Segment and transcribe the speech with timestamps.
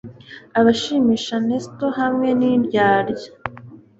[0.59, 3.29] abashimisha nestle hamwe nindyarya